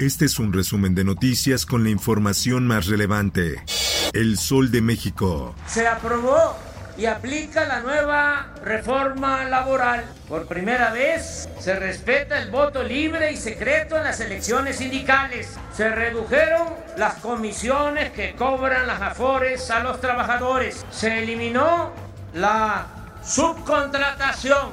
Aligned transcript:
Este 0.00 0.24
es 0.24 0.38
un 0.38 0.54
resumen 0.54 0.94
de 0.94 1.04
noticias 1.04 1.66
con 1.66 1.84
la 1.84 1.90
información 1.90 2.66
más 2.66 2.86
relevante. 2.86 3.62
El 4.14 4.38
Sol 4.38 4.70
de 4.70 4.80
México. 4.80 5.54
Se 5.66 5.86
aprobó 5.86 6.56
y 6.96 7.04
aplica 7.04 7.66
la 7.66 7.80
nueva 7.80 8.54
reforma 8.64 9.44
laboral. 9.44 10.06
Por 10.26 10.46
primera 10.46 10.90
vez 10.90 11.50
se 11.58 11.78
respeta 11.78 12.40
el 12.40 12.50
voto 12.50 12.82
libre 12.82 13.30
y 13.30 13.36
secreto 13.36 13.98
en 13.98 14.04
las 14.04 14.20
elecciones 14.20 14.78
sindicales. 14.78 15.50
Se 15.76 15.90
redujeron 15.90 16.68
las 16.96 17.16
comisiones 17.16 18.10
que 18.12 18.34
cobran 18.34 18.86
las 18.86 19.02
afores 19.02 19.70
a 19.70 19.80
los 19.80 20.00
trabajadores. 20.00 20.86
Se 20.90 21.18
eliminó 21.18 21.92
la 22.32 22.86
subcontratación, 23.22 24.70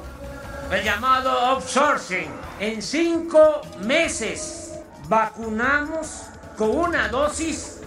el 0.72 0.86
llamado 0.86 1.31
outsourcing. 1.31 2.31
En 2.62 2.81
cinco 2.81 3.62
meses 3.81 4.66
vacunamos 5.09 6.23
con 6.58 6.72
una 6.72 7.08
dosis 7.09 7.80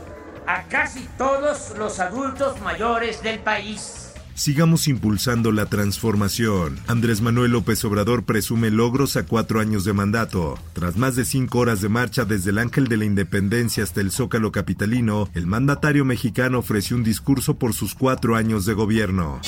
a 0.46 0.64
casi 0.64 1.08
todos 1.18 1.74
los 1.78 2.00
adultos 2.00 2.60
mayores 2.60 3.22
del 3.22 3.40
país. 3.40 4.06
Sigamos 4.34 4.88
impulsando 4.88 5.52
la 5.52 5.66
transformación. 5.66 6.78
Andrés 6.86 7.20
Manuel 7.20 7.50
López 7.50 7.84
Obrador 7.84 8.24
presume 8.24 8.70
logros 8.70 9.16
a 9.16 9.26
cuatro 9.26 9.60
años 9.60 9.84
de 9.84 9.92
mandato. 9.92 10.58
Tras 10.72 10.96
más 10.96 11.14
de 11.14 11.26
cinco 11.26 11.58
horas 11.58 11.82
de 11.82 11.91
marcha 11.91 12.24
desde 12.24 12.48
el 12.48 12.58
Ángel 12.58 12.88
de 12.88 12.96
la 12.96 13.04
Independencia 13.04 13.84
hasta 13.84 14.00
el 14.00 14.10
Zócalo 14.10 14.50
Capitalino, 14.50 15.28
el 15.34 15.46
mandatario 15.46 16.06
mexicano 16.06 16.60
ofreció 16.60 16.96
un 16.96 17.04
discurso 17.04 17.58
por 17.58 17.74
sus 17.74 17.94
cuatro 17.94 18.34
años 18.34 18.64
de 18.64 18.72
gobierno. 18.72 19.41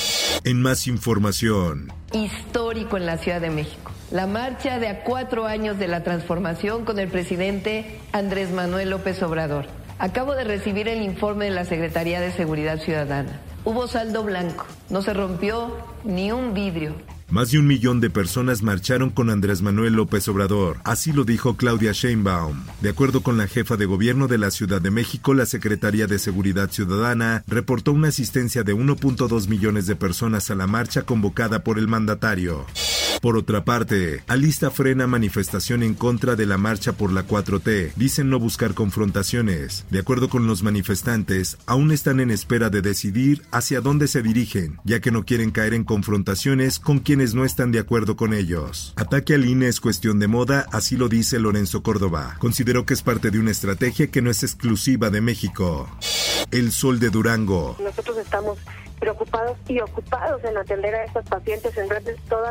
En 0.43 0.61
más 0.61 0.85
información. 0.85 1.91
Histórico 2.11 2.97
en 2.97 3.07
la 3.07 3.17
Ciudad 3.17 3.41
de 3.41 3.49
México. 3.49 3.82
La 4.13 4.27
marcha 4.27 4.77
de 4.77 4.89
a 4.89 5.03
cuatro 5.03 5.47
años 5.47 5.79
de 5.79 5.87
la 5.87 6.03
transformación 6.03 6.85
con 6.85 6.99
el 6.99 7.07
presidente 7.07 7.99
Andrés 8.11 8.51
Manuel 8.51 8.91
López 8.91 9.23
Obrador. 9.23 9.65
Acabo 9.97 10.35
de 10.35 10.43
recibir 10.43 10.87
el 10.87 11.01
informe 11.01 11.45
de 11.45 11.51
la 11.51 11.65
Secretaría 11.65 12.21
de 12.21 12.31
Seguridad 12.31 12.79
Ciudadana. 12.79 13.39
Hubo 13.65 13.87
saldo 13.87 14.23
blanco, 14.23 14.67
no 14.91 15.01
se 15.01 15.15
rompió 15.15 15.75
ni 16.03 16.31
un 16.31 16.53
vidrio. 16.53 16.93
Más 17.31 17.49
de 17.49 17.57
un 17.57 17.65
millón 17.65 18.01
de 18.01 18.11
personas 18.11 18.61
marcharon 18.61 19.09
con 19.09 19.31
Andrés 19.31 19.63
Manuel 19.63 19.93
López 19.93 20.27
Obrador, 20.27 20.77
así 20.83 21.11
lo 21.11 21.23
dijo 21.23 21.57
Claudia 21.57 21.91
Sheinbaum. 21.91 22.65
De 22.81 22.89
acuerdo 22.89 23.23
con 23.23 23.39
la 23.39 23.47
jefa 23.47 23.77
de 23.77 23.87
gobierno 23.87 24.27
de 24.27 24.37
la 24.37 24.51
Ciudad 24.51 24.79
de 24.79 24.91
México, 24.91 25.33
la 25.33 25.47
Secretaría 25.47 26.05
de 26.05 26.19
Seguridad 26.19 26.69
Ciudadana 26.69 27.43
reportó 27.47 27.91
una 27.91 28.09
asistencia 28.09 28.61
de 28.61 28.75
1.2 28.75 29.47
millones 29.47 29.87
de 29.87 29.95
personas 29.95 30.51
a 30.51 30.55
la 30.55 30.67
marcha 30.67 31.01
convocada 31.01 31.63
por 31.63 31.79
el 31.79 31.87
mandatario. 31.87 32.67
Por 33.23 33.37
otra 33.37 33.63
parte, 33.63 34.21
Alista 34.27 34.69
frena 34.69 35.07
manifestación 35.07 35.81
en 35.81 35.93
contra 35.93 36.35
de 36.35 36.45
la 36.45 36.57
marcha 36.57 36.91
por 36.91 37.13
la 37.13 37.25
4T. 37.25 37.93
Dicen 37.95 38.29
no 38.29 38.37
buscar 38.37 38.73
confrontaciones. 38.73 39.85
De 39.89 39.99
acuerdo 39.99 40.27
con 40.27 40.45
los 40.45 40.61
manifestantes, 40.61 41.57
aún 41.65 41.93
están 41.93 42.19
en 42.19 42.31
espera 42.31 42.69
de 42.69 42.81
decidir 42.81 43.43
hacia 43.51 43.79
dónde 43.79 44.09
se 44.09 44.23
dirigen, 44.23 44.77
ya 44.83 44.99
que 44.99 45.11
no 45.11 45.23
quieren 45.23 45.51
caer 45.51 45.73
en 45.73 45.85
confrontaciones 45.85 46.79
con 46.79 46.99
quienes 46.99 47.33
no 47.33 47.45
están 47.45 47.71
de 47.71 47.79
acuerdo 47.79 48.17
con 48.17 48.33
ellos. 48.33 48.91
Ataque 48.97 49.35
al 49.35 49.45
INE 49.45 49.69
es 49.69 49.79
cuestión 49.79 50.19
de 50.19 50.27
moda, 50.27 50.65
así 50.73 50.97
lo 50.97 51.07
dice 51.07 51.39
Lorenzo 51.39 51.81
Córdoba. 51.81 52.35
Consideró 52.39 52.85
que 52.85 52.93
es 52.93 53.03
parte 53.03 53.31
de 53.31 53.39
una 53.39 53.51
estrategia 53.51 54.07
que 54.07 54.21
no 54.21 54.31
es 54.31 54.43
exclusiva 54.43 55.09
de 55.09 55.21
México. 55.21 55.89
El 56.51 56.73
Sol 56.73 56.99
de 56.99 57.09
Durango. 57.09 57.77
Estamos 58.33 58.57
preocupados 59.03 59.57
y 59.67 59.79
ocupados 59.81 60.41
en 60.45 60.57
atender 60.57 60.95
a 60.95 61.03
estos 61.03 61.25
pacientes, 61.25 61.77
en 61.77 61.89
darles 61.89 62.15
todo 62.29 62.45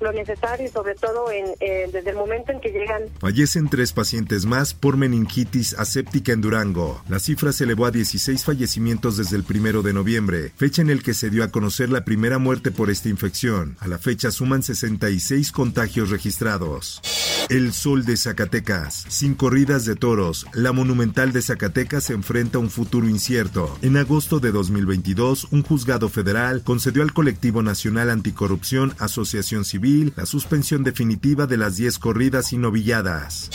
lo 0.00 0.12
necesario 0.12 0.66
y 0.66 0.68
sobre 0.68 0.96
todo 0.96 1.30
en, 1.30 1.46
eh, 1.60 1.88
desde 1.92 2.10
el 2.10 2.16
momento 2.16 2.50
en 2.50 2.60
que 2.60 2.70
llegan. 2.70 3.02
Fallecen 3.20 3.68
tres 3.68 3.92
pacientes 3.92 4.44
más 4.44 4.74
por 4.74 4.96
meningitis 4.96 5.74
aséptica 5.78 6.32
en 6.32 6.40
Durango. 6.40 7.02
La 7.08 7.20
cifra 7.20 7.52
se 7.52 7.64
elevó 7.64 7.86
a 7.86 7.92
16 7.92 8.44
fallecimientos 8.44 9.16
desde 9.16 9.36
el 9.36 9.44
primero 9.44 9.82
de 9.82 9.92
noviembre, 9.92 10.52
fecha 10.56 10.82
en 10.82 10.90
el 10.90 11.04
que 11.04 11.14
se 11.14 11.30
dio 11.30 11.44
a 11.44 11.52
conocer 11.52 11.88
la 11.88 12.04
primera 12.04 12.38
muerte 12.38 12.72
por 12.72 12.90
esta 12.90 13.08
infección. 13.08 13.76
A 13.78 13.86
la 13.86 13.98
fecha 13.98 14.32
suman 14.32 14.64
66 14.64 15.52
contagios 15.52 16.10
registrados. 16.10 17.00
El 17.48 17.72
Sol 17.72 18.04
de 18.04 18.16
Zacatecas. 18.16 19.04
Sin 19.08 19.34
corridas 19.34 19.84
de 19.84 19.94
toros, 19.94 20.46
la 20.52 20.72
Monumental 20.72 21.32
de 21.32 21.42
Zacatecas 21.42 22.04
se 22.04 22.14
enfrenta 22.14 22.58
a 22.58 22.60
un 22.60 22.70
futuro 22.70 23.08
incierto. 23.08 23.76
En 23.82 23.96
agosto 23.96 24.40
de 24.40 24.52
2022, 24.52 25.21
un 25.50 25.62
juzgado 25.62 26.08
federal 26.08 26.62
concedió 26.64 27.02
al 27.02 27.12
colectivo 27.12 27.62
nacional 27.62 28.10
anticorrupción 28.10 28.94
Asociación 28.98 29.64
Civil 29.64 30.12
la 30.16 30.26
suspensión 30.26 30.82
definitiva 30.82 31.46
de 31.46 31.56
las 31.56 31.76
10 31.76 32.00
corridas 32.00 32.52
y 32.52 32.58
novilladas. 32.58 33.48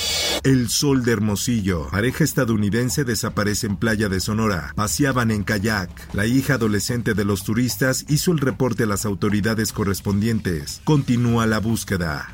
El 0.44 0.69
Sol 0.69 1.03
de 1.03 1.11
Hermosillo. 1.11 1.89
Pareja 1.91 2.23
estadounidense 2.23 3.03
desaparece 3.03 3.67
en 3.67 3.75
playa 3.75 4.07
de 4.07 4.22
Sonora. 4.22 4.72
Paseaban 4.75 5.29
en 5.29 5.44
kayak. 5.44 5.89
La 6.13 6.25
hija 6.25 6.53
adolescente 6.53 7.13
de 7.13 7.25
los 7.25 7.44
turistas 7.44 8.05
hizo 8.07 8.31
el 8.31 8.39
reporte 8.39 8.84
a 8.84 8.88
las 8.88 9.05
autoridades 9.05 9.73
correspondientes. 9.73 10.79
Continúa 10.85 11.47
la 11.47 11.59
búsqueda. 11.59 12.29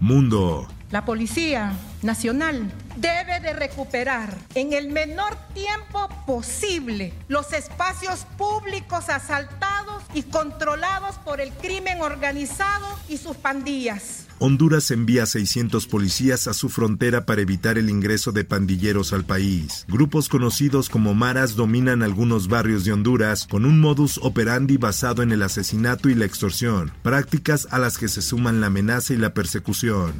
Mundo. 0.00 0.68
La 0.90 1.04
Policía 1.04 1.72
Nacional 2.02 2.72
debe 2.96 3.40
de 3.40 3.52
recuperar 3.52 4.34
en 4.54 4.72
el 4.72 4.88
menor 4.88 5.36
tiempo 5.52 6.08
posible 6.26 7.12
los 7.28 7.52
espacios 7.52 8.24
públicos 8.36 9.08
asaltados 9.08 10.04
y 10.14 10.22
controlados 10.22 11.16
por 11.16 11.40
el 11.40 11.52
crimen 11.52 12.00
organizado 12.00 12.86
y 13.08 13.18
sus 13.18 13.36
pandillas. 13.36 14.27
Honduras 14.40 14.90
envía 14.90 15.26
600 15.26 15.86
policías 15.86 16.46
a 16.46 16.54
su 16.54 16.68
frontera 16.68 17.26
para 17.26 17.42
evitar 17.42 17.78
el 17.78 17.90
ingreso 17.90 18.32
de 18.32 18.44
pandilleros 18.44 19.12
al 19.12 19.24
país. 19.24 19.84
Grupos 19.88 20.28
conocidos 20.28 20.88
como 20.88 21.14
maras 21.14 21.56
dominan 21.56 22.02
algunos 22.02 22.48
barrios 22.48 22.84
de 22.84 22.92
Honduras 22.92 23.46
con 23.50 23.64
un 23.64 23.80
modus 23.80 24.18
operandi 24.22 24.76
basado 24.76 25.22
en 25.22 25.32
el 25.32 25.42
asesinato 25.42 26.08
y 26.08 26.14
la 26.14 26.24
extorsión, 26.24 26.92
prácticas 27.02 27.68
a 27.70 27.78
las 27.78 27.98
que 27.98 28.08
se 28.08 28.22
suman 28.22 28.60
la 28.60 28.68
amenaza 28.68 29.12
y 29.12 29.16
la 29.16 29.34
persecución. 29.34 30.12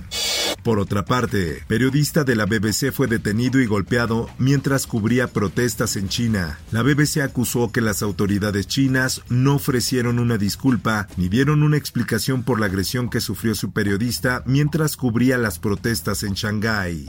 Por 0.69 0.81
otra 0.81 1.07
parte, 1.07 1.65
periodista 1.67 2.25
de 2.25 2.37
la 2.37 2.45
BBC 2.45 2.93
fue 2.93 3.07
detenido 3.07 3.59
y 3.59 3.65
golpeado 3.65 4.29
mientras 4.37 4.87
cubría 4.87 5.27
protestas 5.27 5.97
en 5.97 6.11
China. 6.11 6.59
La 6.73 6.83
BBC 6.83 7.23
acusó 7.23 7.73
que 7.73 7.81
las 7.81 8.03
autoridades 8.03 8.67
chinas 8.67 9.23
no 9.31 9.55
ofrecieron 9.55 10.19
una 10.19 10.37
disculpa 10.37 11.09
ni 11.17 11.31
dieron 11.31 11.63
una 11.63 11.79
explicación 11.79 12.43
por 12.43 12.61
la 12.61 12.67
agresión 12.67 13.09
que 13.09 13.23
sufrió 13.23 13.55
su 13.55 13.73
periodista 13.73 14.43
mientras 14.45 14.99
cubría 14.99 15.39
las 15.39 15.59
protestas 15.59 16.23
en 16.23 16.35
Shanghái. 16.35 17.07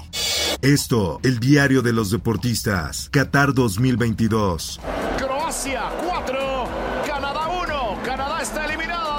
Esto, 0.62 1.20
el 1.24 1.42
diario 1.42 1.82
de 1.82 1.92
los 1.92 2.12
deportistas, 2.12 3.10
Qatar 3.12 3.54
2022. 3.54 4.80
Croacia 5.18 5.82
4, 6.08 6.70
Canadá 7.06 7.50
1. 7.50 8.04
Canadá 8.06 8.42
está 8.42 8.64
eliminada 8.68 9.19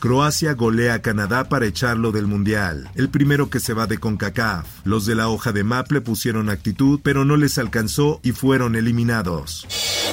Croacia 0.00 0.54
golea 0.54 0.94
a 0.94 1.02
Canadá 1.02 1.48
para 1.48 1.66
echarlo 1.66 2.12
del 2.12 2.26
Mundial, 2.26 2.90
el 2.94 3.08
primero 3.08 3.50
que 3.50 3.60
se 3.60 3.74
va 3.74 3.86
de 3.86 3.98
CONCACAF. 3.98 4.66
Los 4.84 5.06
de 5.06 5.14
la 5.14 5.28
hoja 5.28 5.52
de 5.52 5.64
Maple 5.64 6.00
pusieron 6.00 6.48
actitud, 6.48 7.00
pero 7.02 7.24
no 7.24 7.36
les 7.36 7.58
alcanzó 7.58 8.20
y 8.22 8.32
fueron 8.32 8.76
eliminados. 8.76 9.66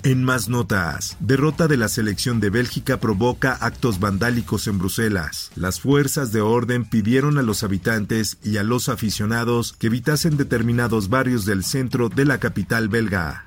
En 0.04 0.24
más 0.24 0.50
notas, 0.50 1.18
derrota 1.20 1.68
de 1.68 1.78
la 1.78 1.88
selección 1.88 2.40
de 2.40 2.50
Bélgica 2.50 3.00
provoca 3.00 3.54
actos 3.54 4.00
vandálicos 4.00 4.68
en 4.68 4.80
Bruselas. 4.80 5.52
Las 5.56 5.80
fuerzas 5.80 6.32
de 6.32 6.42
orden 6.42 6.86
pidieron 6.86 7.38
a 7.38 7.42
los 7.42 7.64
habitantes 7.64 8.38
y 8.44 8.58
a 8.58 8.64
los 8.64 8.90
aficionados 8.90 9.74
que 9.74 9.88
evitasen 9.88 10.38
determinados 10.38 11.10
barrios 11.10 11.46
del 11.46 11.64
centro 11.64 12.10
de 12.10 12.26
la 12.26 12.40
capital 12.40 12.90
belga. 12.90 13.46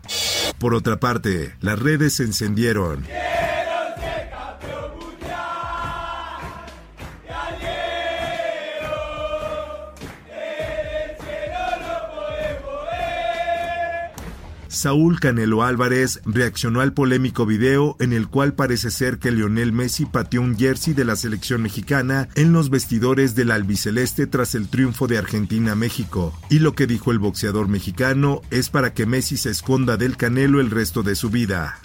Por 0.58 0.74
otra 0.74 0.98
parte, 0.98 1.54
las 1.60 1.78
redes 1.78 2.14
se 2.14 2.22
encendieron. 2.22 3.04
Saúl 14.86 15.18
Canelo 15.18 15.64
Álvarez 15.64 16.20
reaccionó 16.24 16.80
al 16.80 16.92
polémico 16.92 17.44
video 17.44 17.96
en 17.98 18.12
el 18.12 18.28
cual 18.28 18.54
parece 18.54 18.92
ser 18.92 19.18
que 19.18 19.32
Lionel 19.32 19.72
Messi 19.72 20.06
pateó 20.06 20.40
un 20.42 20.56
jersey 20.56 20.94
de 20.94 21.04
la 21.04 21.16
selección 21.16 21.60
mexicana 21.60 22.28
en 22.36 22.52
los 22.52 22.70
vestidores 22.70 23.34
del 23.34 23.50
albiceleste 23.50 24.28
tras 24.28 24.54
el 24.54 24.68
triunfo 24.68 25.08
de 25.08 25.18
Argentina-México. 25.18 26.32
Y 26.50 26.60
lo 26.60 26.76
que 26.76 26.86
dijo 26.86 27.10
el 27.10 27.18
boxeador 27.18 27.66
mexicano 27.66 28.42
es 28.52 28.70
para 28.70 28.94
que 28.94 29.06
Messi 29.06 29.36
se 29.36 29.50
esconda 29.50 29.96
del 29.96 30.16
Canelo 30.16 30.60
el 30.60 30.70
resto 30.70 31.02
de 31.02 31.16
su 31.16 31.30
vida. 31.30 31.80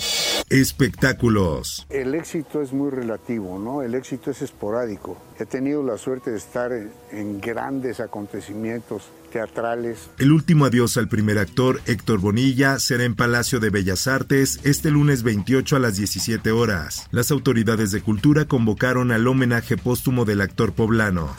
Espectáculos. 0.51 1.87
El 1.89 2.13
éxito 2.13 2.61
es 2.61 2.73
muy 2.73 2.91
relativo, 2.91 3.57
¿no? 3.57 3.83
El 3.83 3.95
éxito 3.95 4.31
es 4.31 4.41
esporádico. 4.41 5.17
He 5.39 5.45
tenido 5.45 5.81
la 5.81 5.97
suerte 5.97 6.31
de 6.31 6.37
estar 6.37 6.73
en, 6.73 7.39
grandes 7.39 8.01
acontecimientos 8.01 9.03
teatrales. 9.31 10.09
El 10.17 10.33
último 10.33 10.65
adiós 10.65 10.97
al 10.97 11.07
primer 11.07 11.37
actor, 11.37 11.79
Héctor 11.85 12.19
Bonilla, 12.19 12.79
será 12.79 13.05
en 13.05 13.15
Palacio 13.15 13.61
de 13.61 13.69
Bellas 13.69 14.07
Artes 14.07 14.59
este 14.65 14.91
lunes 14.91 15.23
28 15.23 15.77
a 15.77 15.79
las 15.79 15.95
17 15.95 16.51
horas. 16.51 17.07
Las 17.11 17.31
autoridades 17.31 17.91
de 17.91 18.01
cultura 18.01 18.43
convocaron 18.43 19.13
al 19.13 19.25
homenaje 19.27 19.77
póstumo 19.77 20.25
del 20.25 20.41
actor 20.41 20.73
poblano. 20.73 21.29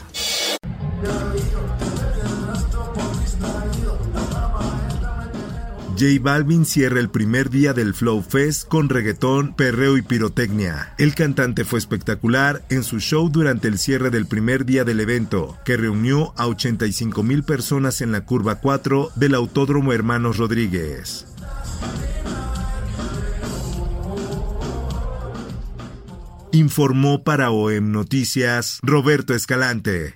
J 5.95 6.19
Balvin 6.19 6.65
cierra 6.65 6.99
el 6.99 7.11
primer 7.11 7.51
día 7.51 7.71
del 7.73 7.93
Flow 7.93 8.23
Fest 8.23 8.67
con 8.67 8.89
reggaetón, 8.89 9.53
perreo 9.53 9.95
y 9.95 10.01
pirotecnia. 10.01 10.95
El 10.97 11.13
cantante 11.13 11.65
fue 11.65 11.77
espectacular 11.77 12.63
en 12.69 12.83
su 12.83 12.99
show 12.99 13.29
durante 13.29 13.67
el 13.67 13.77
cierre 13.77 14.09
del 14.09 14.25
primer 14.25 14.65
día 14.65 14.85
del 14.85 14.99
evento, 15.01 15.55
que 15.63 15.77
reunió 15.77 16.33
a 16.35 16.47
85 16.47 17.21
mil 17.21 17.43
personas 17.43 18.01
en 18.01 18.11
la 18.11 18.25
curva 18.25 18.55
4 18.55 19.11
del 19.15 19.35
Autódromo 19.35 19.93
Hermanos 19.93 20.37
Rodríguez. 20.37 21.27
Informó 26.51 27.23
para 27.23 27.51
OEM 27.51 27.91
Noticias 27.91 28.79
Roberto 28.81 29.35
Escalante. 29.35 30.15